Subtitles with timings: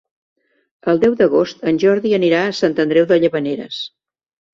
[0.93, 3.83] El deu d'agost en Jordi anirà a Sant Andreu de Llavaneres.